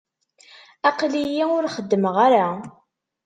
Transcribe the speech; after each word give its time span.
Aql-iyi 0.89 1.43
ur 1.57 1.63
xeddmeɣ 1.75 2.15
ara. 2.25 2.47